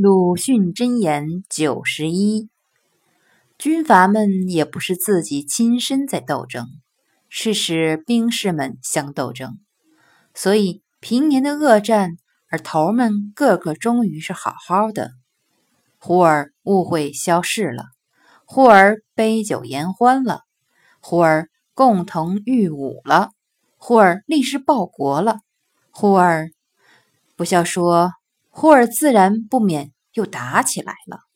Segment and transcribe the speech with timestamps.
[0.00, 2.48] 鲁迅箴言九十一：
[3.58, 6.68] 军阀们也不是自己亲身在斗争，
[7.28, 9.58] 是使兵士们相斗争。
[10.34, 12.12] 所以平年的恶战，
[12.48, 15.08] 而头儿们个个终于是好好的；
[15.98, 17.86] 忽而误会消逝了，
[18.44, 20.42] 忽而杯酒言欢了，
[21.00, 23.30] 忽而共同御侮了，
[23.76, 25.40] 忽而立誓报国了，
[25.90, 26.50] 忽而
[27.34, 28.12] 不消说。
[28.60, 31.27] 忽而自然不免又打起来了。